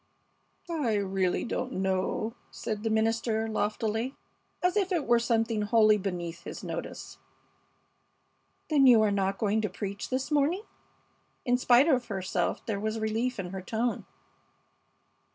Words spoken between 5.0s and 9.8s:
were something wholly beneath his notice. "Then you are not going to